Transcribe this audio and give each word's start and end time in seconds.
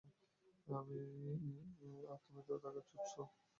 আর 2.07 2.17
তুমি 2.23 2.41
তো 2.47 2.53
তাকে 2.63 2.81
চুদছ! 2.87 3.13